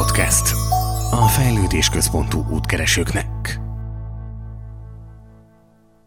Podcast. 0.00 0.54
A 1.10 1.28
Fejlődés 1.28 1.88
Központú 1.88 2.46
útkeresőknek. 2.48 3.60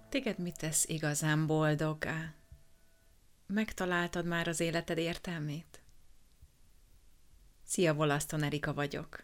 Téged 0.09 0.39
mit 0.39 0.57
tesz 0.57 0.85
igazán 0.87 1.47
boldoggá? 1.47 2.33
Megtaláltad 3.47 4.25
már 4.25 4.47
az 4.47 4.59
életed 4.59 4.97
értelmét? 4.97 5.81
Szia, 7.65 7.93
Volaszton 7.93 8.43
Erika 8.43 8.73
vagyok. 8.73 9.23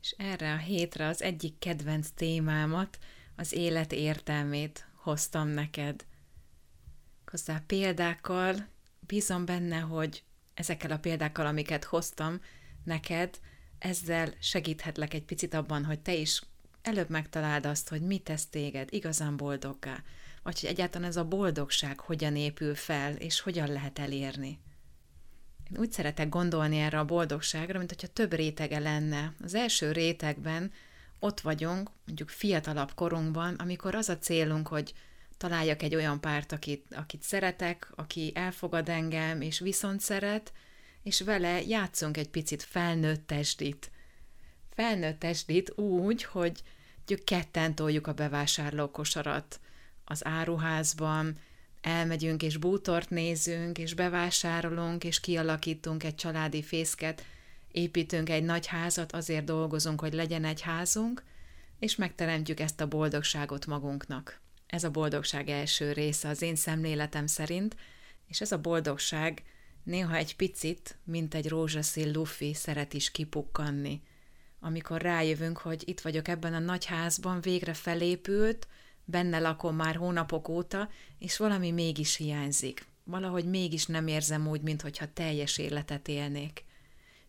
És 0.00 0.14
erre 0.18 0.52
a 0.52 0.58
hétre 0.58 1.06
az 1.06 1.22
egyik 1.22 1.58
kedvenc 1.58 2.08
témámat, 2.14 2.98
az 3.36 3.52
élet 3.52 3.92
értelmét 3.92 4.88
hoztam 4.94 5.48
neked. 5.48 6.06
Hozzá 7.26 7.62
példákkal, 7.66 8.54
bízom 9.00 9.44
benne, 9.44 9.78
hogy 9.78 10.22
ezekkel 10.54 10.90
a 10.90 10.98
példákkal, 10.98 11.46
amiket 11.46 11.84
hoztam 11.84 12.40
neked, 12.86 13.38
ezzel 13.78 14.34
segíthetlek 14.40 15.14
egy 15.14 15.24
picit 15.24 15.54
abban, 15.54 15.84
hogy 15.84 16.00
te 16.00 16.14
is 16.14 16.42
előbb 16.82 17.10
megtaláld 17.10 17.66
azt, 17.66 17.88
hogy 17.88 18.02
mit 18.02 18.22
tesz 18.22 18.46
téged 18.46 18.88
igazán 18.92 19.36
boldoggá, 19.36 20.02
vagy 20.42 20.60
hogy 20.60 20.68
egyáltalán 20.68 21.08
ez 21.08 21.16
a 21.16 21.24
boldogság 21.24 22.00
hogyan 22.00 22.36
épül 22.36 22.74
fel, 22.74 23.14
és 23.14 23.40
hogyan 23.40 23.68
lehet 23.68 23.98
elérni. 23.98 24.58
Én 25.72 25.78
úgy 25.78 25.92
szeretek 25.92 26.28
gondolni 26.28 26.78
erre 26.78 26.98
a 26.98 27.04
boldogságra, 27.04 27.78
mint 27.78 27.90
hogyha 27.90 28.06
több 28.06 28.32
rétege 28.32 28.78
lenne. 28.78 29.34
Az 29.42 29.54
első 29.54 29.92
rétegben 29.92 30.72
ott 31.18 31.40
vagyunk, 31.40 31.90
mondjuk 32.06 32.28
fiatalabb 32.28 32.94
korunkban, 32.94 33.54
amikor 33.54 33.94
az 33.94 34.08
a 34.08 34.18
célunk, 34.18 34.68
hogy 34.68 34.94
találjak 35.36 35.82
egy 35.82 35.94
olyan 35.94 36.20
párt, 36.20 36.52
akit, 36.52 36.86
akit 36.94 37.22
szeretek, 37.22 37.88
aki 37.94 38.32
elfogad 38.34 38.88
engem, 38.88 39.40
és 39.40 39.58
viszont 39.58 40.00
szeret, 40.00 40.52
és 41.06 41.20
vele 41.20 41.62
játszunk 41.62 42.16
egy 42.16 42.28
picit 42.28 42.62
felnőtt 42.62 43.26
testdit. 43.26 43.90
Felnőtt 44.74 45.18
testdit 45.18 45.78
úgy, 45.78 46.24
hogy 46.24 46.62
ketten 47.24 47.74
toljuk 47.74 48.06
a 48.06 48.12
bevásárlókosarat 48.12 49.60
az 50.04 50.24
áruházban, 50.24 51.38
elmegyünk 51.80 52.42
és 52.42 52.56
bútort 52.56 53.10
nézünk, 53.10 53.78
és 53.78 53.94
bevásárolunk, 53.94 55.04
és 55.04 55.20
kialakítunk 55.20 56.04
egy 56.04 56.14
családi 56.14 56.62
fészket, 56.62 57.24
építünk 57.72 58.28
egy 58.28 58.44
nagy 58.44 58.66
házat, 58.66 59.12
azért 59.12 59.44
dolgozunk, 59.44 60.00
hogy 60.00 60.12
legyen 60.12 60.44
egy 60.44 60.60
házunk, 60.60 61.22
és 61.78 61.96
megteremtjük 61.96 62.60
ezt 62.60 62.80
a 62.80 62.88
boldogságot 62.88 63.66
magunknak. 63.66 64.40
Ez 64.66 64.84
a 64.84 64.90
boldogság 64.90 65.48
első 65.48 65.92
része 65.92 66.28
az 66.28 66.42
én 66.42 66.56
szemléletem 66.56 67.26
szerint, 67.26 67.76
és 68.28 68.40
ez 68.40 68.52
a 68.52 68.60
boldogság 68.60 69.42
néha 69.86 70.16
egy 70.16 70.36
picit, 70.36 70.98
mint 71.04 71.34
egy 71.34 71.48
rózsaszín 71.48 72.12
lufi 72.12 72.54
szeret 72.54 72.94
is 72.94 73.10
kipukkanni. 73.10 74.02
Amikor 74.60 75.00
rájövünk, 75.02 75.58
hogy 75.58 75.82
itt 75.88 76.00
vagyok 76.00 76.28
ebben 76.28 76.54
a 76.54 76.58
nagy 76.58 76.84
házban, 76.84 77.40
végre 77.40 77.74
felépült, 77.74 78.68
benne 79.04 79.38
lakom 79.38 79.76
már 79.76 79.96
hónapok 79.96 80.48
óta, 80.48 80.90
és 81.18 81.36
valami 81.36 81.70
mégis 81.70 82.16
hiányzik. 82.16 82.86
Valahogy 83.04 83.44
mégis 83.44 83.86
nem 83.86 84.06
érzem 84.06 84.48
úgy, 84.48 84.60
mintha 84.60 85.12
teljes 85.12 85.58
életet 85.58 86.08
élnék. 86.08 86.64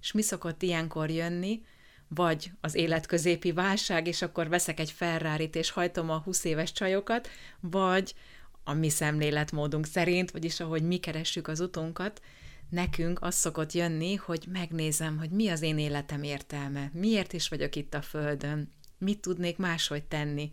És 0.02 0.12
mi 0.12 0.22
szokott 0.22 0.62
ilyenkor 0.62 1.10
jönni? 1.10 1.64
Vagy 2.08 2.52
az 2.62 2.76
életközépi 2.76 3.52
válság, 3.52 4.08
és 4.08 4.22
akkor 4.22 4.50
veszek 4.50 4.80
egy 4.80 4.92
ferrari 4.92 5.50
és 5.54 5.70
hajtom 5.70 6.10
a 6.10 6.18
20 6.18 6.44
éves 6.44 6.72
csajokat, 6.72 7.30
vagy 7.60 8.16
a 8.64 8.74
mi 8.74 8.90
szemléletmódunk 8.90 9.86
szerint, 9.86 10.32
vagyis 10.32 10.60
ahogy 10.60 10.84
mi 10.84 10.98
keressük 10.98 11.48
az 11.48 11.60
utunkat, 11.60 12.22
nekünk 12.70 13.22
az 13.22 13.36
szokott 13.36 13.72
jönni, 13.72 14.16
hogy 14.16 14.46
megnézem, 14.52 15.18
hogy 15.18 15.30
mi 15.30 15.48
az 15.50 15.62
én 15.62 15.78
életem 15.78 16.24
értelme, 16.24 16.92
miért 16.94 17.34
is 17.34 17.48
vagyok 17.48 17.76
itt 17.76 17.94
a 17.94 18.02
Földön, 18.02 18.72
mit 18.98 19.20
tudnék 19.20 19.58
máshogy 19.58 20.04
tenni, 20.04 20.52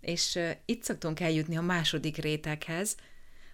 és 0.00 0.38
itt 0.64 0.82
szoktunk 0.82 1.20
eljutni 1.20 1.56
a 1.56 1.60
második 1.62 2.16
réteghez, 2.16 2.96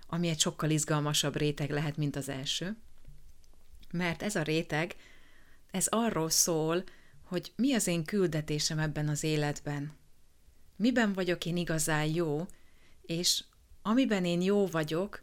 ami 0.07 0.29
egy 0.29 0.41
sokkal 0.41 0.71
izgalmasabb 0.71 1.37
réteg 1.37 1.71
lehet, 1.71 1.97
mint 1.97 2.17
az 2.17 2.29
első. 2.29 2.77
Mert 3.91 4.23
ez 4.23 4.37
a 4.37 4.43
réteg, 4.43 4.97
ez 5.71 5.87
arról 5.87 6.31
szól, 6.31 6.85
hogy 7.23 7.53
mi 7.57 7.75
az 7.75 7.87
én 7.87 8.05
küldetésem 8.05 8.79
ebben 8.79 9.09
az 9.09 9.23
életben. 9.23 9.93
Miben 10.77 11.13
vagyok 11.13 11.47
én 11.47 11.57
igazán 11.57 12.05
jó, 12.05 12.47
és 13.03 13.45
amiben 13.83 14.25
én 14.25 14.41
jó 14.41 14.67
vagyok, 14.67 15.21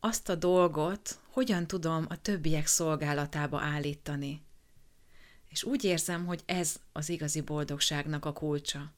azt 0.00 0.28
a 0.28 0.34
dolgot 0.34 1.18
hogyan 1.32 1.66
tudom 1.66 2.06
a 2.08 2.20
többiek 2.20 2.66
szolgálatába 2.66 3.60
állítani. 3.60 4.42
És 5.48 5.64
úgy 5.64 5.84
érzem, 5.84 6.26
hogy 6.26 6.42
ez 6.46 6.76
az 6.92 7.08
igazi 7.08 7.40
boldogságnak 7.40 8.24
a 8.24 8.32
kulcsa. 8.32 8.92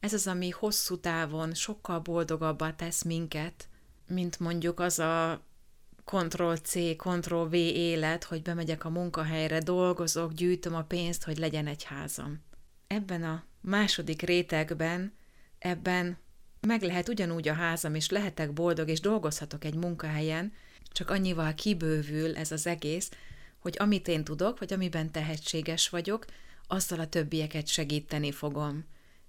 Ez 0.00 0.12
az, 0.12 0.26
ami 0.26 0.50
hosszú 0.50 0.96
távon 0.96 1.54
sokkal 1.54 1.98
boldogabbá 2.00 2.74
tesz 2.74 3.02
minket, 3.02 3.68
mint 4.06 4.38
mondjuk 4.38 4.80
az 4.80 4.98
a 4.98 5.42
Ctrl-C, 6.04 6.96
Ctrl-V 6.96 7.54
élet, 7.54 8.24
hogy 8.24 8.42
bemegyek 8.42 8.84
a 8.84 8.90
munkahelyre, 8.90 9.58
dolgozok, 9.58 10.32
gyűjtöm 10.32 10.74
a 10.74 10.82
pénzt, 10.82 11.24
hogy 11.24 11.38
legyen 11.38 11.66
egy 11.66 11.84
házam. 11.84 12.40
Ebben 12.86 13.22
a 13.22 13.44
második 13.60 14.22
rétegben, 14.22 15.12
ebben 15.58 16.18
meg 16.60 16.82
lehet 16.82 17.08
ugyanúgy 17.08 17.48
a 17.48 17.54
házam, 17.54 17.94
és 17.94 18.10
lehetek 18.10 18.52
boldog, 18.52 18.88
és 18.88 19.00
dolgozhatok 19.00 19.64
egy 19.64 19.74
munkahelyen, 19.74 20.52
csak 20.92 21.10
annyival 21.10 21.54
kibővül 21.54 22.36
ez 22.36 22.52
az 22.52 22.66
egész, 22.66 23.10
hogy 23.58 23.76
amit 23.78 24.08
én 24.08 24.24
tudok, 24.24 24.58
vagy 24.58 24.72
amiben 24.72 25.10
tehetséges 25.10 25.88
vagyok, 25.88 26.24
azzal 26.66 27.00
a 27.00 27.08
többieket 27.08 27.66
segíteni 27.66 28.32
fogom 28.32 28.84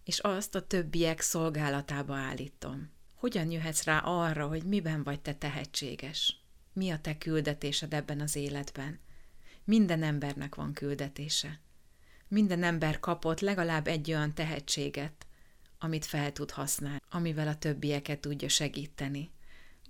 és 0.10 0.20
azt 0.20 0.56
a 0.56 0.68
többiek 0.68 1.22
szolgálatába 1.22 2.16
állítom. 2.16 2.90
Hogyan 3.16 3.52
jöhetsz 3.52 3.84
rá 3.84 3.98
arra, 3.98 4.48
hogy 4.48 4.64
miben 4.64 5.04
vagy 5.04 5.20
te 5.20 5.34
tehetséges? 5.34 6.42
Mi 6.74 6.90
a 6.90 7.00
te 7.00 7.18
küldetésed 7.18 7.94
ebben 7.94 8.20
az 8.20 8.36
életben? 8.36 9.00
Minden 9.64 10.04
embernek 10.04 10.56
van 10.56 10.74
küldetése. 10.74 11.60
Minden 12.28 12.64
ember 12.64 13.00
kapott 13.00 13.40
legalább 13.40 13.88
egy 13.88 14.12
olyan 14.12 14.34
tehetséget, 14.34 15.26
amit 15.80 16.06
fel 16.06 16.32
tud 16.32 16.52
használni, 16.52 17.02
amivel 17.10 17.48
a 17.48 17.58
többieket 17.58 18.20
tudja 18.20 18.50
segíteni. 18.50 19.30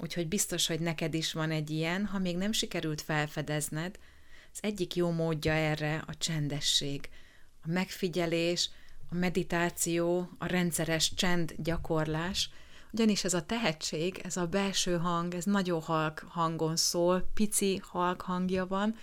Úgyhogy 0.01 0.27
biztos, 0.27 0.67
hogy 0.67 0.79
neked 0.79 1.13
is 1.13 1.33
van 1.33 1.51
egy 1.51 1.69
ilyen, 1.69 2.05
ha 2.05 2.19
még 2.19 2.37
nem 2.37 2.51
sikerült 2.51 3.01
felfedezned, 3.01 3.99
az 4.53 4.59
egyik 4.61 4.95
jó 4.95 5.11
módja 5.11 5.53
erre 5.53 6.03
a 6.07 6.15
csendesség, 6.17 7.09
a 7.61 7.67
megfigyelés, 7.71 8.69
a 9.11 9.15
meditáció, 9.15 10.29
a 10.37 10.45
rendszeres 10.45 11.13
csend 11.13 11.55
gyakorlás, 11.57 12.49
ugyanis 12.91 13.23
ez 13.23 13.33
a 13.33 13.45
tehetség, 13.45 14.21
ez 14.23 14.37
a 14.37 14.47
belső 14.47 14.97
hang, 14.97 15.33
ez 15.33 15.45
nagyon 15.45 15.81
halk 15.81 16.25
hangon 16.29 16.75
szól, 16.75 17.29
pici 17.33 17.81
halk 17.83 18.21
hangja 18.21 18.67
van, 18.67 18.95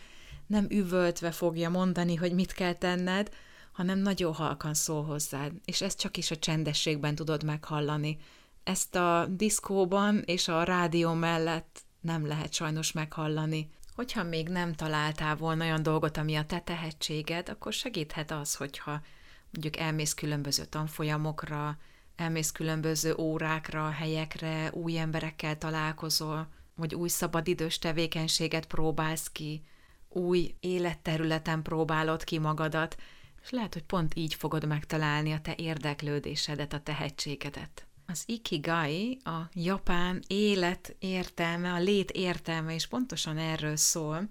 nem 0.46 0.66
üvöltve 0.70 1.30
fogja 1.30 1.70
mondani, 1.70 2.14
hogy 2.14 2.32
mit 2.32 2.52
kell 2.52 2.74
tenned, 2.74 3.30
hanem 3.72 3.98
nagyon 3.98 4.32
halkan 4.32 4.74
szól 4.74 5.04
hozzád, 5.04 5.52
és 5.64 5.80
ezt 5.80 5.98
csak 5.98 6.16
is 6.16 6.30
a 6.30 6.36
csendességben 6.36 7.14
tudod 7.14 7.44
meghallani. 7.44 8.18
Ezt 8.66 8.94
a 8.94 9.26
diszkóban 9.30 10.22
és 10.24 10.48
a 10.48 10.62
rádió 10.62 11.12
mellett 11.12 11.84
nem 12.00 12.26
lehet 12.26 12.52
sajnos 12.52 12.92
meghallani. 12.92 13.70
Hogyha 13.94 14.22
még 14.22 14.48
nem 14.48 14.72
találtál 14.74 15.36
volna 15.36 15.64
olyan 15.64 15.82
dolgot, 15.82 16.16
ami 16.16 16.34
a 16.34 16.46
te 16.46 16.60
tehetséged, 16.60 17.48
akkor 17.48 17.72
segíthet 17.72 18.30
az, 18.30 18.54
hogyha 18.54 19.00
mondjuk 19.50 19.76
elmész 19.76 20.14
különböző 20.14 20.64
tanfolyamokra, 20.64 21.78
elmész 22.16 22.52
különböző 22.52 23.14
órákra, 23.14 23.90
helyekre, 23.90 24.70
új 24.72 24.98
emberekkel 24.98 25.58
találkozol, 25.58 26.48
vagy 26.74 26.94
új 26.94 27.08
szabadidős 27.08 27.78
tevékenységet 27.78 28.66
próbálsz 28.66 29.28
ki, 29.32 29.62
új 30.08 30.54
életterületen 30.60 31.62
próbálod 31.62 32.24
ki 32.24 32.38
magadat, 32.38 32.96
és 33.42 33.50
lehet, 33.50 33.72
hogy 33.72 33.84
pont 33.84 34.14
így 34.14 34.34
fogod 34.34 34.66
megtalálni 34.66 35.32
a 35.32 35.40
te 35.40 35.54
érdeklődésedet, 35.56 36.72
a 36.72 36.80
tehetségedet. 36.80 37.86
Az 38.06 38.22
ikigai, 38.26 39.18
a 39.24 39.40
japán 39.52 40.22
élet 40.26 40.96
értelme, 40.98 41.72
a 41.72 41.78
lét 41.78 42.10
értelme 42.10 42.74
is 42.74 42.86
pontosan 42.86 43.38
erről 43.38 43.76
szól, 43.76 44.26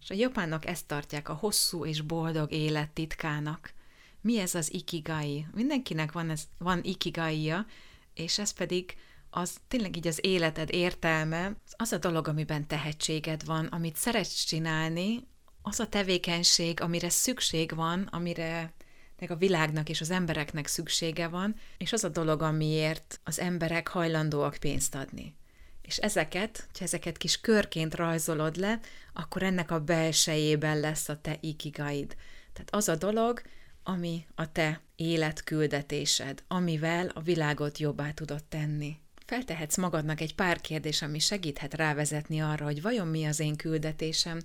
és 0.00 0.10
a 0.10 0.14
japánok 0.14 0.66
ezt 0.66 0.86
tartják 0.86 1.28
a 1.28 1.34
hosszú 1.34 1.84
és 1.84 2.00
boldog 2.00 2.52
élet 2.52 2.90
titkának 2.90 3.76
mi 4.20 4.38
ez 4.38 4.54
az 4.54 4.74
ikigai? 4.74 5.46
Mindenkinek 5.54 6.12
van, 6.12 6.30
ez, 6.30 6.42
van 6.58 6.80
ikigaia, 6.82 7.66
és 8.14 8.38
ez 8.38 8.50
pedig 8.50 8.96
az 9.30 9.56
tényleg 9.68 9.96
így 9.96 10.06
az 10.06 10.18
életed 10.22 10.72
értelme, 10.72 11.56
az 11.76 11.92
a 11.92 11.98
dolog, 11.98 12.28
amiben 12.28 12.66
tehetséged 12.66 13.44
van, 13.44 13.66
amit 13.66 13.96
szeretsz 13.96 14.44
csinálni, 14.44 15.26
az 15.62 15.80
a 15.80 15.88
tevékenység, 15.88 16.80
amire 16.80 17.08
szükség 17.08 17.74
van, 17.74 18.02
amire 18.02 18.72
meg 19.18 19.30
a 19.30 19.36
világnak 19.36 19.88
és 19.88 20.00
az 20.00 20.10
embereknek 20.10 20.66
szüksége 20.66 21.28
van, 21.28 21.54
és 21.78 21.92
az 21.92 22.04
a 22.04 22.08
dolog, 22.08 22.42
amiért 22.42 23.20
az 23.24 23.38
emberek 23.38 23.88
hajlandóak 23.88 24.56
pénzt 24.56 24.94
adni. 24.94 25.34
És 25.82 25.96
ezeket, 25.96 26.68
ha 26.78 26.84
ezeket 26.84 27.16
kis 27.16 27.40
körként 27.40 27.94
rajzolod 27.94 28.56
le, 28.56 28.80
akkor 29.12 29.42
ennek 29.42 29.70
a 29.70 29.80
belsejében 29.80 30.80
lesz 30.80 31.08
a 31.08 31.20
te 31.20 31.36
ikigaid 31.40 32.16
Tehát 32.52 32.68
az 32.70 32.88
a 32.88 32.96
dolog, 32.96 33.42
ami 33.82 34.26
a 34.34 34.52
te 34.52 34.80
életküldetésed, 34.96 36.42
amivel 36.48 37.10
a 37.14 37.20
világot 37.20 37.78
jobbá 37.78 38.10
tudod 38.10 38.44
tenni. 38.44 38.96
Feltehetsz 39.26 39.76
magadnak 39.76 40.20
egy 40.20 40.34
pár 40.34 40.60
kérdés, 40.60 41.02
ami 41.02 41.18
segíthet 41.18 41.74
rávezetni 41.74 42.40
arra, 42.40 42.64
hogy 42.64 42.82
vajon 42.82 43.06
mi 43.06 43.24
az 43.24 43.40
én 43.40 43.56
küldetésem, 43.56 44.40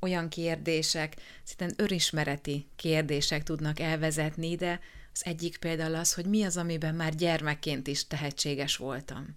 olyan 0.00 0.28
kérdések, 0.28 1.16
szinte 1.42 1.74
örismereti 1.76 2.66
kérdések 2.76 3.42
tudnak 3.42 3.80
elvezetni 3.80 4.50
ide. 4.50 4.80
Az 5.12 5.24
egyik 5.24 5.56
például 5.56 5.94
az, 5.94 6.14
hogy 6.14 6.26
mi 6.26 6.42
az, 6.42 6.56
amiben 6.56 6.94
már 6.94 7.14
gyermekként 7.14 7.86
is 7.86 8.06
tehetséges 8.06 8.76
voltam. 8.76 9.36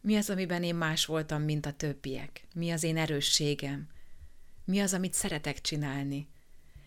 Mi 0.00 0.16
az, 0.16 0.30
amiben 0.30 0.62
én 0.62 0.74
más 0.74 1.04
voltam, 1.04 1.42
mint 1.42 1.66
a 1.66 1.72
többiek? 1.72 2.46
Mi 2.54 2.70
az 2.70 2.82
én 2.82 2.96
erősségem? 2.96 3.88
Mi 4.64 4.80
az, 4.80 4.94
amit 4.94 5.14
szeretek 5.14 5.60
csinálni? 5.60 6.28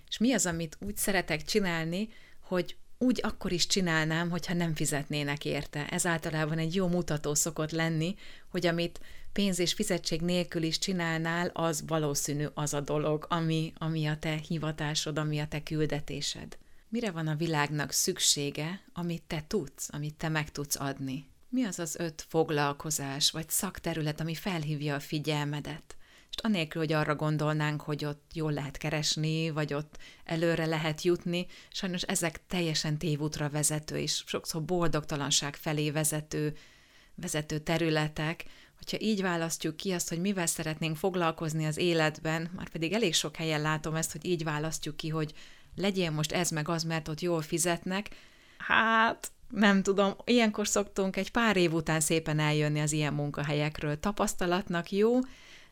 És 0.10 0.18
mi 0.18 0.34
az, 0.34 0.46
amit 0.46 0.78
úgy 0.80 0.98
szeretek 0.98 1.44
csinálni, 1.44 2.10
hogy 2.40 2.78
úgy 3.02 3.20
akkor 3.24 3.52
is 3.52 3.68
csinálnám, 3.68 4.30
hogyha 4.30 4.54
nem 4.54 4.76
fizetnének 4.76 5.46
érte. 5.46 5.88
Ez 5.88 6.06
általában 6.06 6.58
egy 6.58 6.76
jó 6.76 6.88
mutató 6.88 7.34
szokott 7.34 7.72
lenni, 7.72 8.16
hogy 8.50 8.66
amit 8.66 9.00
pénz 9.34 9.60
és 9.60 9.74
fizetség 9.74 10.22
nélkül 10.22 10.64
is 10.64 10.78
csinálnál, 10.78 11.52
az 11.54 11.84
valószínű 11.88 12.46
az 12.54 12.74
a 12.74 12.82
dolog, 12.82 13.26
ami, 13.30 13.74
ami 13.78 14.06
a 14.06 14.18
te 14.18 14.40
hivatásod, 14.48 15.18
ami 15.18 15.40
a 15.40 15.48
te 15.48 15.64
küldetésed. 15.64 16.58
Mire 16.90 17.12
van 17.12 17.28
a 17.28 17.36
világnak 17.36 17.92
szüksége, 17.92 18.82
amit 18.94 19.24
te 19.28 19.44
tudsz, 19.48 19.90
amit 19.92 20.16
te 20.16 20.30
meg 20.30 20.52
tudsz 20.52 20.80
adni? 20.80 21.28
Mi 21.50 21.64
az 21.64 21.80
az 21.80 21.96
öt 21.96 22.26
foglalkozás 22.28 23.32
vagy 23.32 23.50
szakterület, 23.50 24.20
ami 24.20 24.36
felhívja 24.36 24.96
a 24.96 25.00
figyelmedet? 25.00 25.96
És 26.30 26.36
anélkül, 26.42 26.82
hogy 26.82 26.94
arra 26.94 27.16
gondolnánk, 27.16 27.82
hogy 27.82 28.06
ott 28.06 28.32
jól 28.34 28.52
lehet 28.52 28.78
keresni, 28.78 29.50
vagy 29.50 29.74
ott 29.74 29.98
előre 30.24 30.66
lehet 30.66 31.02
jutni, 31.02 31.48
sajnos 31.70 32.02
ezek 32.02 32.42
teljesen 32.48 32.98
tévútra 32.98 33.50
vezető, 33.50 33.98
és 33.98 34.24
sokszor 34.26 34.64
boldogtalanság 34.64 35.56
felé 35.56 35.92
vezető, 35.92 36.58
vezető 37.16 37.60
területek, 37.60 38.46
hogyha 38.78 39.06
így 39.06 39.22
választjuk 39.22 39.78
ki 39.78 39.92
azt, 39.92 40.10
hogy 40.10 40.20
mivel 40.20 40.46
szeretnénk 40.46 40.98
foglalkozni 40.98 41.66
az 41.66 41.78
életben, 41.78 42.50
már 42.56 42.70
pedig 42.70 42.94
elég 42.94 43.14
sok 43.14 43.36
helyen 43.36 43.62
látom 43.62 43.96
ezt, 43.96 44.12
hogy 44.12 44.26
így 44.26 44.44
választjuk 44.44 44.98
ki, 44.98 45.10
hogy 45.10 45.34
legyél 45.76 46.12
most 46.12 46.32
ez 46.32 46.50
meg 46.50 46.70
az, 46.70 46.84
mert 46.84 47.08
ott 47.08 47.20
jól 47.20 47.42
fizetnek, 47.42 48.10
hát 48.58 49.32
nem 49.50 49.84
tudom, 49.84 50.16
ilyenkor 50.24 50.68
szoktunk 50.68 51.16
egy 51.16 51.32
pár 51.32 51.58
év 51.58 51.74
után 51.74 52.00
szépen 52.00 52.40
eljönni 52.40 52.80
az 52.80 52.92
ilyen 52.92 53.14
munkahelyekről. 53.14 54.00
Tapasztalatnak 54.00 54.92
jó, 54.92 55.20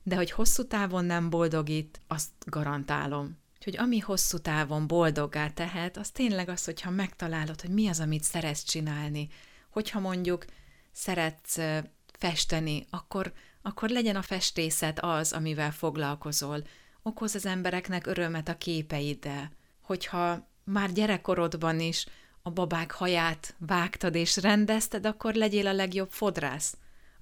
de 0.07 0.15
hogy 0.15 0.31
hosszú 0.31 0.67
távon 0.67 1.05
nem 1.05 1.29
boldogít, 1.29 2.01
azt 2.07 2.31
garantálom. 2.45 3.37
Úgyhogy 3.55 3.77
ami 3.77 3.99
hosszú 3.99 4.37
távon 4.37 4.87
boldoggá 4.87 5.49
tehet, 5.49 5.97
az 5.97 6.09
tényleg 6.09 6.49
az, 6.49 6.65
hogyha 6.65 6.89
megtalálod, 6.89 7.61
hogy 7.61 7.69
mi 7.69 7.87
az, 7.87 7.99
amit 7.99 8.23
szeretsz 8.23 8.63
csinálni. 8.63 9.27
Hogyha 9.69 9.99
mondjuk 9.99 10.45
szeretsz 10.91 11.57
festeni, 12.11 12.85
akkor, 12.89 13.33
akkor 13.61 13.89
legyen 13.89 14.15
a 14.15 14.21
festészet 14.21 14.99
az, 14.99 15.31
amivel 15.33 15.71
foglalkozol. 15.71 16.63
Okoz 17.01 17.35
az 17.35 17.45
embereknek 17.45 18.07
örömet 18.07 18.47
a 18.47 18.57
képeiddel. 18.57 19.51
Hogyha 19.81 20.47
már 20.63 20.91
gyerekkorodban 20.91 21.79
is 21.79 22.05
a 22.41 22.49
babák 22.49 22.91
haját 22.91 23.55
vágtad 23.57 24.15
és 24.15 24.37
rendezted, 24.37 25.05
akkor 25.05 25.33
legyél 25.33 25.67
a 25.67 25.73
legjobb 25.73 26.09
fodrász, 26.11 26.77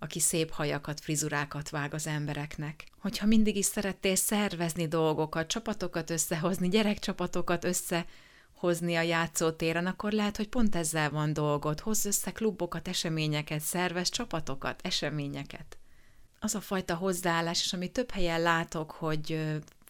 aki 0.06 0.20
szép 0.20 0.52
hajakat, 0.52 1.00
frizurákat 1.00 1.70
vág 1.70 1.94
az 1.94 2.08
embereknek. 2.08 2.84
Hogyha 3.00 3.26
mindig 3.26 3.56
is 3.56 3.66
szerettél 3.66 4.16
szervezni 4.16 4.88
dolgokat, 4.88 5.48
csapatokat 5.48 6.10
összehozni, 6.10 6.70
gyerekcsapatokat 6.70 7.64
összehozni 7.64 8.96
a 8.96 9.02
játszótéren, 9.02 9.86
akkor 9.86 10.12
lehet, 10.12 10.38
hogy 10.38 10.48
pont 10.48 10.76
ezzel 10.76 11.10
van 11.10 11.34
dolgod. 11.34 11.80
Hozz 11.80 12.06
össze 12.06 12.32
klubokat, 12.32 12.88
eseményeket, 12.88 13.60
szervez 13.60 14.10
csapatokat, 14.10 14.80
eseményeket. 14.84 15.78
Az 16.40 16.56
a 16.56 16.62
fajta 16.62 16.96
hozzáállás, 16.96 17.64
és 17.64 17.74
ami 17.74 17.88
több 17.88 18.12
helyen 18.12 18.42
látok, 18.42 18.92
hogy 18.92 19.40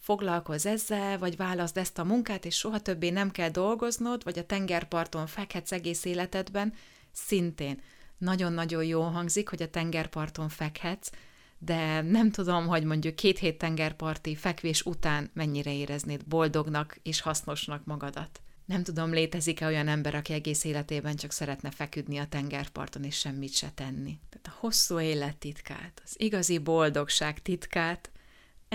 foglalkozz 0.01 0.65
ezzel, 0.65 1.17
vagy 1.17 1.37
válaszd 1.37 1.77
ezt 1.77 1.97
a 1.97 2.03
munkát, 2.03 2.45
és 2.45 2.55
soha 2.55 2.79
többé 2.79 3.09
nem 3.09 3.31
kell 3.31 3.49
dolgoznod, 3.49 4.23
vagy 4.23 4.39
a 4.39 4.45
tengerparton 4.45 5.27
fekhetsz 5.27 5.71
egész 5.71 6.05
életedben, 6.05 6.73
szintén 7.11 7.81
nagyon-nagyon 8.17 8.83
jó 8.83 9.01
hangzik, 9.01 9.49
hogy 9.49 9.61
a 9.61 9.69
tengerparton 9.69 10.49
fekhetsz, 10.49 11.09
de 11.57 12.01
nem 12.01 12.31
tudom, 12.31 12.67
hogy 12.67 12.83
mondjuk 12.83 13.15
két 13.15 13.39
hét 13.39 13.57
tengerparti 13.57 14.35
fekvés 14.35 14.81
után 14.81 15.29
mennyire 15.33 15.73
éreznéd 15.73 16.25
boldognak 16.25 16.97
és 17.03 17.21
hasznosnak 17.21 17.85
magadat. 17.85 18.41
Nem 18.65 18.83
tudom, 18.83 19.11
létezik-e 19.11 19.65
olyan 19.65 19.87
ember, 19.87 20.15
aki 20.15 20.33
egész 20.33 20.63
életében 20.63 21.15
csak 21.15 21.31
szeretne 21.31 21.71
feküdni 21.71 22.17
a 22.17 22.27
tengerparton 22.27 23.03
és 23.03 23.17
semmit 23.17 23.53
se 23.53 23.71
tenni. 23.75 24.19
Tehát 24.29 24.47
a 24.47 24.57
hosszú 24.59 24.99
élet 24.99 25.37
titkát, 25.37 26.01
az 26.03 26.15
igazi 26.17 26.57
boldogság 26.57 27.41
titkát 27.41 28.11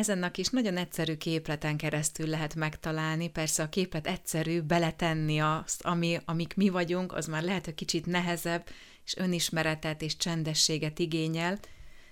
Ezennek 0.00 0.38
is 0.38 0.48
nagyon 0.48 0.76
egyszerű 0.76 1.16
képleten 1.16 1.76
keresztül 1.76 2.26
lehet 2.26 2.54
megtalálni, 2.54 3.28
persze 3.28 3.62
a 3.62 3.68
képlet 3.68 4.06
egyszerű, 4.06 4.60
beletenni 4.60 5.38
azt, 5.38 5.82
ami, 5.82 6.18
amik 6.24 6.54
mi 6.56 6.68
vagyunk, 6.68 7.12
az 7.12 7.26
már 7.26 7.42
lehet, 7.42 7.64
hogy 7.64 7.74
kicsit 7.74 8.06
nehezebb, 8.06 8.68
és 9.04 9.16
önismeretet 9.16 10.02
és 10.02 10.16
csendességet 10.16 10.98
igényel, 10.98 11.58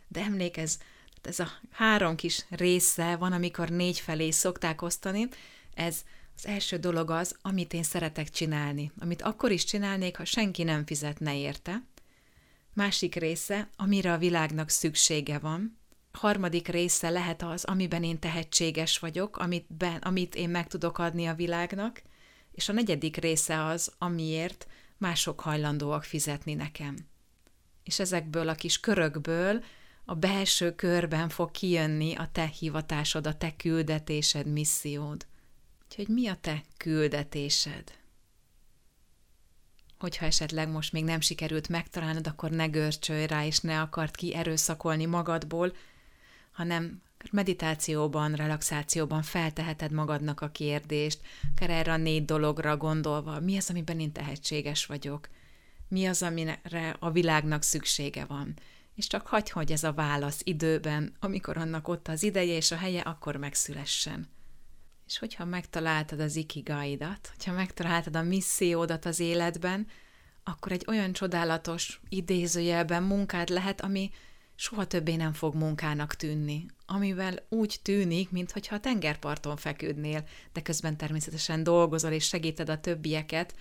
de 0.08 0.20
emlékezz, 0.20 0.76
ez 1.23 1.38
a 1.38 1.49
három 1.70 2.17
kis 2.17 2.44
része 2.49 3.17
van, 3.17 3.32
amikor 3.32 3.69
négy 3.69 4.00
felé 4.00 4.31
szokták 4.31 4.82
osztani, 4.82 5.29
ez 5.75 6.05
az 6.37 6.46
első 6.46 6.76
dolog 6.76 7.11
az, 7.11 7.37
amit 7.43 7.73
én 7.73 7.82
szeretek 7.82 8.31
csinálni, 8.31 8.93
amit 8.99 9.23
akkor 9.23 9.50
is 9.50 9.64
csinálnék, 9.64 10.17
ha 10.17 10.25
senki 10.25 10.62
nem 10.62 10.87
fizetne 10.87 11.38
érte. 11.38 11.82
Másik 12.73 13.14
része, 13.14 13.69
amire 13.76 14.12
a 14.12 14.19
világnak 14.19 14.69
szüksége 14.69 15.38
van, 15.38 15.77
harmadik 16.19 16.69
része 16.69 17.11
lehet 17.11 17.43
az, 17.43 17.65
amiben 17.65 18.05
én 18.05 18.19
tehetséges 18.19 18.99
vagyok, 18.99 19.37
amit, 19.37 19.67
ben, 19.69 19.97
amit 19.97 20.35
én 20.35 20.49
meg 20.49 20.67
tudok 20.67 20.99
adni 20.99 21.26
a 21.26 21.35
világnak, 21.35 22.03
és 22.53 22.69
a 22.69 22.73
negyedik 22.73 23.17
része 23.17 23.65
az, 23.65 23.93
amiért 23.99 24.67
mások 24.97 25.40
hajlandóak 25.40 26.04
fizetni 26.04 26.54
nekem. 26.54 26.97
És 27.85 27.99
ezekből 27.99 28.49
a 28.49 28.54
kis 28.54 28.81
körökből 28.81 29.64
a 30.04 30.14
belső 30.14 30.75
körben 30.75 31.28
fog 31.28 31.50
kijönni 31.50 32.14
a 32.14 32.28
te 32.33 32.47
hivatásod, 32.47 33.26
a 33.26 33.37
te 33.37 33.57
küldetésed, 33.57 34.47
missziód. 34.47 35.26
Úgyhogy 35.85 36.09
mi 36.09 36.26
a 36.26 36.37
te 36.40 36.62
küldetésed? 36.76 37.92
Hogyha 39.99 40.26
esetleg 40.26 40.69
most 40.69 40.92
még 40.92 41.04
nem 41.04 41.21
sikerült 41.21 41.69
megtalálnod, 41.69 42.26
akkor 42.26 42.50
ne 42.50 42.66
görcsölj 42.66 43.26
rá, 43.26 43.45
és 43.45 43.61
ne 43.61 43.81
akart 43.81 44.16
ki 44.16 44.35
erőszakolni 44.35 45.04
magadból, 45.07 45.73
hanem 46.59 47.03
meditációban, 47.31 48.35
relaxációban 48.35 49.23
felteheted 49.23 49.93
magadnak 49.93 50.41
a 50.41 50.50
kérdést, 50.50 51.21
akár 51.55 51.71
erre 51.71 51.93
a 51.93 51.97
négy 51.97 52.25
dologra 52.25 52.77
gondolva, 52.77 53.41
mi 53.41 53.57
az, 53.57 53.71
amiben 53.71 54.00
én 54.00 54.12
tehetséges 54.12 54.87
vagyok, 54.87 55.29
mi 55.88 56.07
az, 56.07 56.23
amire 56.23 56.61
a 56.99 57.11
világnak 57.11 57.62
szüksége 57.62 58.25
van. 58.25 58.55
És 58.95 59.07
csak 59.07 59.27
hagyj, 59.27 59.50
hogy 59.50 59.73
ez 59.73 59.85
a 59.85 59.93
válasz 59.93 60.41
időben, 60.45 61.17
amikor 61.21 61.57
annak 61.57 61.88
ott 61.88 62.09
az 62.09 62.23
ideje 62.23 62.57
és 62.57 62.71
a 62.71 62.77
helye, 62.77 63.00
akkor 63.00 63.37
megszülessen. 63.37 64.29
És 65.07 65.19
hogyha 65.19 65.45
megtaláltad 65.45 66.21
az 66.21 66.37
ikigaidat, 66.37 67.33
hogyha 67.37 67.53
megtaláltad 67.53 68.17
a 68.17 68.23
missziódat 68.23 69.05
az 69.05 69.21
életben, 69.21 69.87
akkor 70.45 70.73
egy 70.73 70.85
olyan 70.88 71.12
csodálatos 71.12 72.00
idézőjelben 72.09 73.03
munkád 73.03 73.49
lehet, 73.49 73.81
ami 73.81 74.11
soha 74.61 74.87
többé 74.87 75.17
nem 75.17 75.33
fog 75.33 75.55
munkának 75.55 76.15
tűnni, 76.15 76.67
amivel 76.87 77.47
úgy 77.49 77.79
tűnik, 77.83 78.31
mintha 78.31 78.75
a 78.75 78.81
tengerparton 78.81 79.57
feküdnél, 79.57 80.25
de 80.53 80.62
közben 80.62 80.97
természetesen 80.97 81.62
dolgozol 81.62 82.11
és 82.11 82.27
segíted 82.27 82.69
a 82.69 82.81
többieket, 82.81 83.55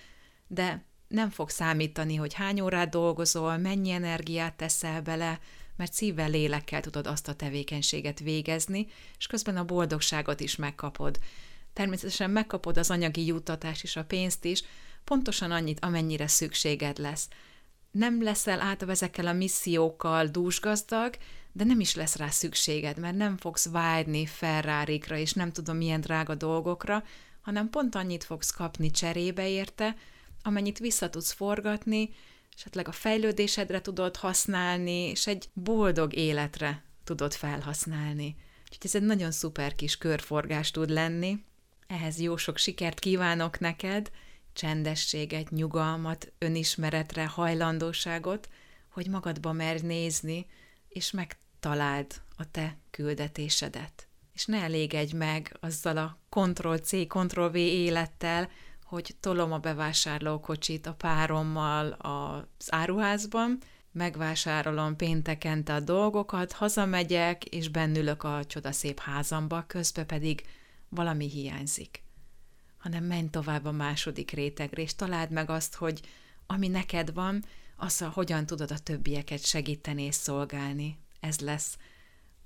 de 0.47 0.85
nem 1.07 1.29
fog 1.29 1.49
számítani, 1.49 2.15
hogy 2.15 2.33
hány 2.33 2.59
órát 2.61 2.89
dolgozol, 2.89 3.57
mennyi 3.57 3.89
energiát 3.89 4.57
teszel 4.57 5.01
bele, 5.01 5.39
mert 5.75 5.93
szívvel, 5.93 6.29
lélekkel 6.29 6.81
tudod 6.81 7.07
azt 7.07 7.27
a 7.27 7.35
tevékenységet 7.35 8.19
végezni, 8.19 8.87
és 9.17 9.27
közben 9.27 9.57
a 9.57 9.65
boldogságot 9.65 10.39
is 10.39 10.55
megkapod. 10.55 11.19
Természetesen 11.73 12.29
megkapod 12.29 12.77
az 12.77 12.91
anyagi 12.91 13.25
juttatást 13.25 13.83
és 13.83 13.95
a 13.95 14.05
pénzt 14.05 14.45
is, 14.45 14.63
pontosan 15.03 15.51
annyit, 15.51 15.79
amennyire 15.79 16.27
szükséged 16.27 16.97
lesz 16.97 17.27
nem 17.97 18.23
leszel 18.23 18.61
átve 18.61 18.91
ezekkel 18.91 19.27
a 19.27 19.33
missziókkal 19.33 20.25
dúsgazdag, 20.25 21.15
de 21.51 21.63
nem 21.63 21.79
is 21.79 21.95
lesz 21.95 22.15
rá 22.15 22.29
szükséged, 22.29 22.99
mert 22.99 23.15
nem 23.15 23.37
fogsz 23.37 23.69
vágyni 23.69 24.25
ferrari 24.25 25.01
és 25.09 25.33
nem 25.33 25.51
tudom 25.51 25.77
milyen 25.77 26.01
drága 26.01 26.35
dolgokra, 26.35 27.03
hanem 27.41 27.69
pont 27.69 27.95
annyit 27.95 28.23
fogsz 28.23 28.51
kapni 28.51 28.91
cserébe 28.91 29.49
érte, 29.49 29.95
amennyit 30.43 30.79
vissza 30.79 31.09
tudsz 31.09 31.31
forgatni, 31.31 32.09
esetleg 32.55 32.87
a 32.87 32.91
fejlődésedre 32.91 33.81
tudod 33.81 34.15
használni, 34.15 35.09
és 35.09 35.27
egy 35.27 35.49
boldog 35.53 36.13
életre 36.13 36.83
tudod 37.03 37.33
felhasználni. 37.33 38.35
Úgyhogy 38.63 38.85
ez 38.85 38.95
egy 38.95 39.01
nagyon 39.01 39.31
szuper 39.31 39.75
kis 39.75 39.97
körforgás 39.97 40.71
tud 40.71 40.89
lenni, 40.89 41.45
Ehhez 41.87 42.19
jó 42.19 42.37
sok 42.37 42.57
sikert 42.57 42.99
kívánok 42.99 43.59
neked, 43.59 44.11
csendességet, 44.57 45.49
nyugalmat, 45.49 46.31
önismeretre, 46.37 47.27
hajlandóságot, 47.27 48.49
hogy 48.89 49.09
magadba 49.09 49.51
merj 49.51 49.85
nézni, 49.85 50.45
és 50.87 51.11
megtaláld 51.11 52.21
a 52.37 52.51
te 52.51 52.77
küldetésedet. 52.91 54.07
És 54.33 54.45
ne 54.45 54.61
elégedj 54.61 55.15
meg 55.15 55.57
azzal 55.59 55.97
a 55.97 56.17
Ctrl-C, 56.29 57.07
Ctrl-V 57.07 57.55
élettel, 57.55 58.49
hogy 58.83 59.15
tolom 59.19 59.51
a 59.51 59.57
bevásárlókocsit 59.57 60.85
a 60.85 60.93
párommal 60.93 61.91
az 61.91 62.73
áruházban, 62.73 63.57
megvásárolom 63.91 64.95
péntekente 64.95 65.73
a 65.73 65.79
dolgokat, 65.79 66.51
hazamegyek, 66.51 67.45
és 67.45 67.69
bennülök 67.69 68.23
a 68.23 68.45
csodaszép 68.45 68.99
házamba, 68.99 69.63
közben 69.67 70.05
pedig 70.05 70.45
valami 70.89 71.29
hiányzik. 71.29 72.05
Hanem 72.77 73.03
menj 73.03 73.29
tovább 73.29 73.65
a 73.65 73.71
második 73.71 74.31
rétegre, 74.31 74.81
és 74.81 74.95
találd 74.95 75.31
meg 75.31 75.49
azt, 75.49 75.75
hogy 75.75 76.01
ami 76.45 76.67
neked 76.67 77.13
van, 77.13 77.43
az, 77.75 78.05
hogyan 78.13 78.45
tudod 78.45 78.71
a 78.71 78.77
többieket 78.77 79.45
segíteni 79.45 80.03
és 80.03 80.15
szolgálni. 80.15 80.99
Ez 81.19 81.39
lesz 81.39 81.77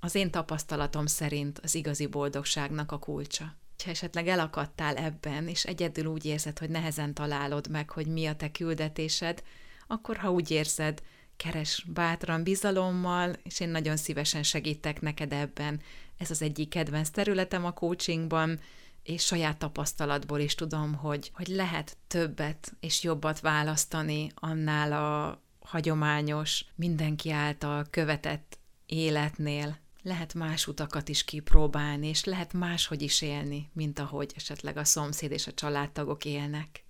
az 0.00 0.14
én 0.14 0.30
tapasztalatom 0.30 1.06
szerint 1.06 1.58
az 1.58 1.74
igazi 1.74 2.06
boldogságnak 2.06 2.92
a 2.92 2.98
kulcsa. 2.98 3.56
Ha 3.84 3.90
esetleg 3.90 4.28
elakadtál 4.28 4.96
ebben, 4.96 5.48
és 5.48 5.64
egyedül 5.64 6.06
úgy 6.06 6.24
érzed, 6.24 6.58
hogy 6.58 6.70
nehezen 6.70 7.14
találod 7.14 7.70
meg, 7.70 7.90
hogy 7.90 8.06
mi 8.06 8.26
a 8.26 8.36
te 8.36 8.50
küldetésed, 8.50 9.42
akkor 9.86 10.16
ha 10.16 10.30
úgy 10.30 10.50
érzed, 10.50 11.02
keres 11.36 11.86
bátran 11.88 12.42
bizalommal, 12.42 13.36
és 13.42 13.60
én 13.60 13.68
nagyon 13.68 13.96
szívesen 13.96 14.42
segítek 14.42 15.00
neked 15.00 15.32
ebben. 15.32 15.80
Ez 16.16 16.30
az 16.30 16.42
egyik 16.42 16.68
kedvenc 16.68 17.10
területem 17.10 17.64
a 17.64 17.72
coachingban, 17.72 18.60
és 19.02 19.24
saját 19.24 19.58
tapasztalatból 19.58 20.40
is 20.40 20.54
tudom, 20.54 20.94
hogy, 20.94 21.30
hogy 21.34 21.46
lehet 21.46 21.96
többet 22.06 22.72
és 22.80 23.02
jobbat 23.02 23.40
választani 23.40 24.30
annál 24.34 24.92
a 24.92 25.42
hagyományos, 25.60 26.64
mindenki 26.74 27.30
által 27.30 27.86
követett 27.90 28.58
életnél. 28.86 29.78
Lehet 30.02 30.34
más 30.34 30.66
utakat 30.66 31.08
is 31.08 31.24
kipróbálni, 31.24 32.06
és 32.06 32.24
lehet 32.24 32.52
máshogy 32.52 33.02
is 33.02 33.22
élni, 33.22 33.70
mint 33.72 33.98
ahogy 33.98 34.32
esetleg 34.36 34.76
a 34.76 34.84
szomszéd 34.84 35.30
és 35.30 35.46
a 35.46 35.52
családtagok 35.52 36.24
élnek. 36.24 36.84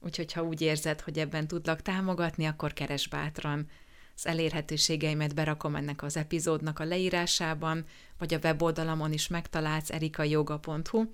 Úgyhogy 0.00 0.32
ha 0.32 0.42
úgy 0.42 0.60
érzed, 0.60 1.00
hogy 1.00 1.18
ebben 1.18 1.46
tudlak 1.46 1.82
támogatni, 1.82 2.44
akkor 2.46 2.72
keres 2.72 3.08
bátran. 3.08 3.68
Az 4.18 4.26
elérhetőségeimet 4.26 5.34
berakom 5.34 5.74
ennek 5.74 6.02
az 6.02 6.16
epizódnak 6.16 6.78
a 6.78 6.84
leírásában, 6.84 7.84
vagy 8.18 8.34
a 8.34 8.38
weboldalamon 8.38 9.12
is 9.12 9.28
megtalálsz 9.28 9.90
erikayoga.hu, 9.90 11.04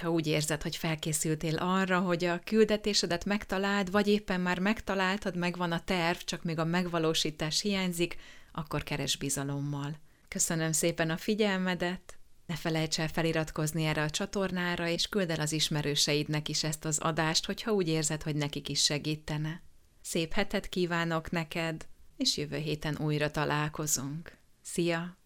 ha 0.00 0.10
úgy 0.10 0.26
érzed, 0.26 0.62
hogy 0.62 0.76
felkészültél 0.76 1.56
arra, 1.56 1.98
hogy 1.98 2.24
a 2.24 2.40
küldetésedet 2.44 3.24
megtaláld, 3.24 3.90
vagy 3.90 4.08
éppen 4.08 4.40
már 4.40 4.58
megtaláltad, 4.58 5.36
megvan 5.36 5.72
a 5.72 5.84
terv, 5.84 6.18
csak 6.18 6.42
még 6.42 6.58
a 6.58 6.64
megvalósítás 6.64 7.60
hiányzik, 7.60 8.16
akkor 8.52 8.82
keres 8.82 9.16
bizalommal. 9.16 9.96
Köszönöm 10.28 10.72
szépen 10.72 11.10
a 11.10 11.16
figyelmedet, 11.16 12.18
ne 12.46 12.54
felejts 12.56 13.00
el 13.00 13.08
feliratkozni 13.08 13.84
erre 13.84 14.02
a 14.02 14.10
csatornára, 14.10 14.88
és 14.88 15.08
küld 15.08 15.30
el 15.30 15.40
az 15.40 15.52
ismerőseidnek 15.52 16.48
is 16.48 16.64
ezt 16.64 16.84
az 16.84 16.98
adást, 16.98 17.46
hogyha 17.46 17.72
úgy 17.72 17.88
érzed, 17.88 18.22
hogy 18.22 18.36
nekik 18.36 18.68
is 18.68 18.82
segítene. 18.82 19.62
Szép 20.00 20.32
hetet 20.32 20.68
kívánok 20.68 21.30
neked, 21.30 21.86
és 22.16 22.36
jövő 22.36 22.56
héten 22.56 22.96
újra 23.00 23.30
találkozunk. 23.30 24.36
Szia! 24.62 25.16